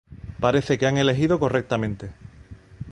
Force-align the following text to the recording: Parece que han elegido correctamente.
Parece 0.45 0.79
que 0.79 0.87
han 0.87 0.97
elegido 0.97 1.37
correctamente. 1.39 2.09